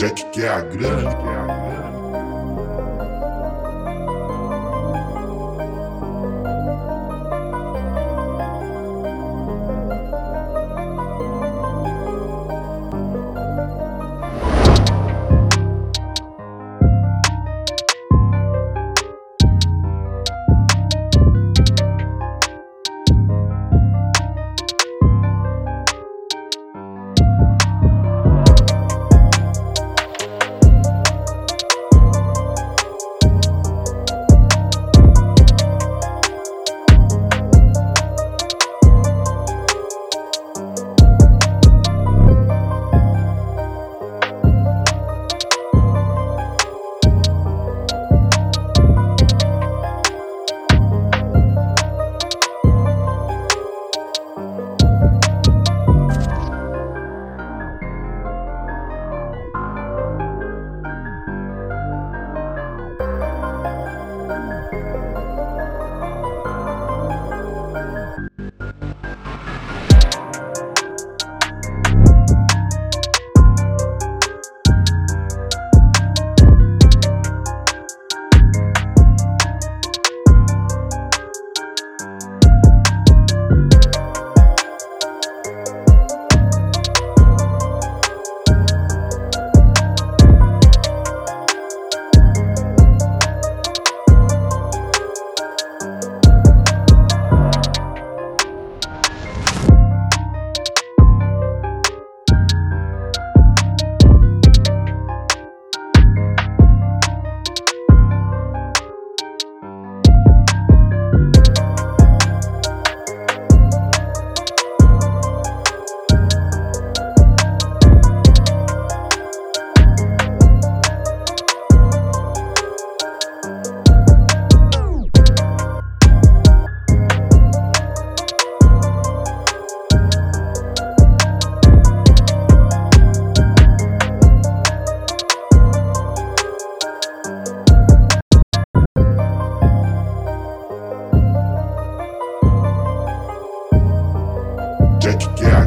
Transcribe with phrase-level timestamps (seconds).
[0.00, 1.10] Jack quer é a grana.
[1.10, 1.99] É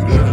[0.00, 0.23] Good.